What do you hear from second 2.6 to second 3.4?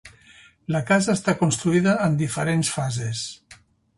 fases.